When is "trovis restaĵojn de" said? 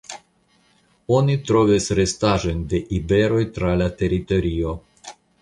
1.49-2.81